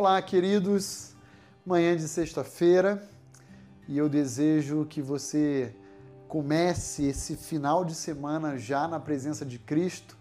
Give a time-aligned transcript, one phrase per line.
[0.00, 1.14] Olá, queridos.
[1.62, 3.06] Manhã de sexta-feira
[3.86, 5.76] e eu desejo que você
[6.26, 10.16] comece esse final de semana já na presença de Cristo,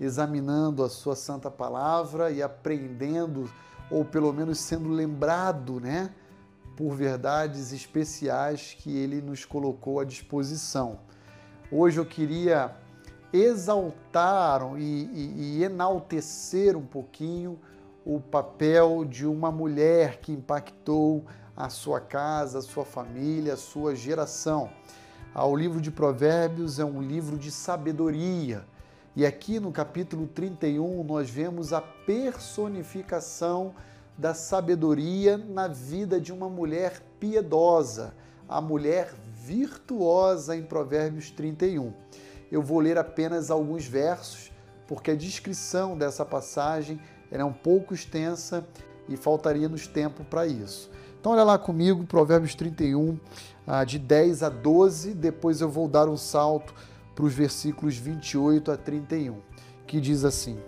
[0.00, 3.48] examinando a sua santa palavra e aprendendo
[3.88, 6.12] ou pelo menos sendo lembrado, né,
[6.76, 10.98] por verdades especiais que ele nos colocou à disposição.
[11.70, 12.74] Hoje eu queria
[13.32, 17.56] exaltar e, e, e enaltecer um pouquinho
[18.04, 21.24] o papel de uma mulher que impactou
[21.56, 24.70] a sua casa, a sua família, a sua geração.
[25.34, 28.64] Ah, o livro de Provérbios é um livro de sabedoria.
[29.14, 33.74] E aqui no capítulo 31 nós vemos a personificação
[34.16, 38.14] da sabedoria na vida de uma mulher piedosa,
[38.48, 41.92] a mulher virtuosa em Provérbios 31.
[42.50, 44.52] Eu vou ler apenas alguns versos,
[44.86, 47.00] porque a descrição dessa passagem
[47.40, 48.66] é um pouco extensa
[49.08, 50.90] e faltaria-nos tempo para isso.
[51.20, 53.18] Então, olha lá comigo, Provérbios 31,
[53.66, 56.74] ah, de 10 a 12, depois eu vou dar um salto
[57.14, 59.38] para os versículos 28 a 31,
[59.86, 60.58] que diz assim: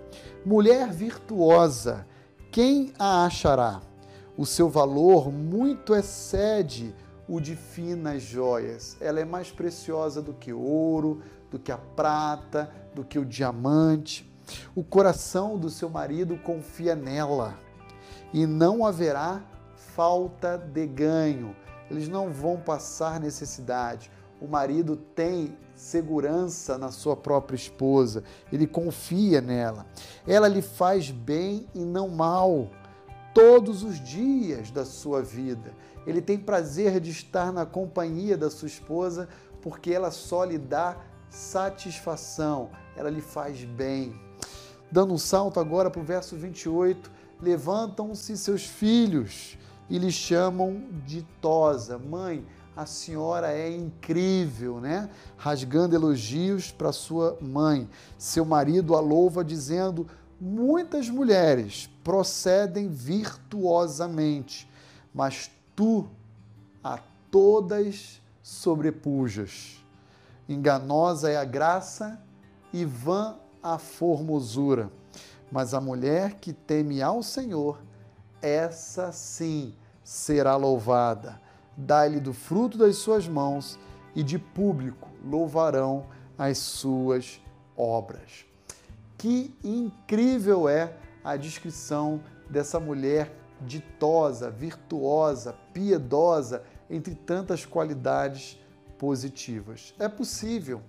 [0.45, 2.07] Mulher virtuosa,
[2.53, 3.81] quem a achará?
[4.37, 6.95] O seu valor muito excede
[7.29, 8.97] o de finas joias.
[9.01, 14.31] Ela é mais preciosa do que ouro, do que a prata, do que o diamante.
[14.75, 17.59] O coração do seu marido confia nela
[18.33, 19.42] e não haverá
[19.77, 21.55] falta de ganho.
[21.91, 24.11] Eles não vão passar necessidade.
[24.41, 29.86] O marido tem segurança na sua própria esposa, ele confia nela.
[30.27, 32.69] Ela lhe faz bem e não mal
[33.33, 35.73] todos os dias da sua vida.
[36.06, 39.29] Ele tem prazer de estar na companhia da sua esposa
[39.62, 40.97] porque ela só lhe dá
[41.31, 44.14] satisfação, ela lhe faz bem.
[44.95, 47.11] Dando um salto agora para o verso 28,
[47.42, 49.58] levantam-se seus filhos
[49.91, 51.98] e lhe chamam de Tosa.
[51.98, 52.46] Mãe,
[52.77, 55.11] a senhora é incrível, né?
[55.36, 57.91] Rasgando elogios para sua mãe.
[58.17, 60.07] Seu marido a louva, dizendo:
[60.41, 64.70] Muitas mulheres procedem virtuosamente,
[65.13, 66.07] mas tu
[66.85, 67.01] a
[67.33, 69.85] todas sobrepujas.
[70.48, 72.23] Enganosa é a graça
[72.73, 74.91] e vã a formosura.
[75.51, 77.80] Mas a mulher que teme ao Senhor,
[78.42, 81.41] essa sim será louvada.
[81.74, 83.79] Dá-lhe do fruto das suas mãos
[84.14, 87.41] e de público louvarão as suas
[87.74, 88.45] obras.
[89.17, 92.20] Que incrível é a descrição
[92.51, 98.61] dessa mulher ditosa, virtuosa, piedosa, entre tantas qualidades
[98.98, 99.95] positivas.
[99.98, 100.83] É possível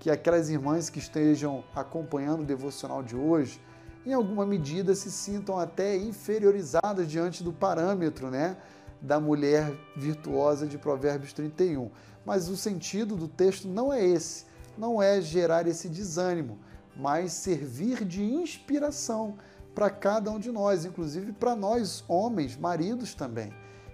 [0.00, 3.60] que aquelas irmãs que estejam acompanhando o devocional de hoje,
[4.04, 8.56] em alguma medida se sintam até inferiorizadas diante do parâmetro, né,
[9.00, 11.90] da mulher virtuosa de Provérbios 31.
[12.24, 14.46] Mas o sentido do texto não é esse,
[14.76, 16.58] não é gerar esse desânimo,
[16.96, 19.36] mas servir de inspiração
[19.74, 23.52] para cada um de nós, inclusive para nós homens, maridos também,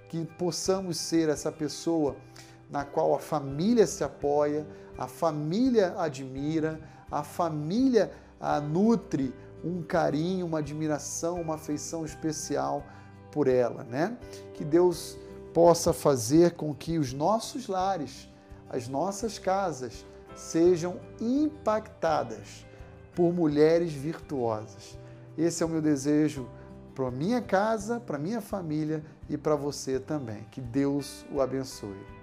[0.08, 2.16] que possamos ser essa pessoa
[2.71, 4.66] na qual a família se apoia,
[4.99, 9.34] a família admira, a família a, nutre
[9.65, 12.84] um carinho, uma admiração, uma afeição especial
[13.31, 14.16] por ela, né?
[14.54, 15.19] Que Deus
[15.53, 18.28] possa fazer com que os nossos lares,
[18.69, 20.04] as nossas casas
[20.34, 22.66] sejam impactadas
[23.15, 24.98] por mulheres virtuosas.
[25.37, 26.47] Esse é o meu desejo
[26.94, 30.47] para minha casa, para minha família e para você também.
[30.50, 32.16] Que Deus o abençoe.